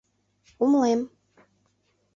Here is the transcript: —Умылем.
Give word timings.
—Умылем. 0.63 1.01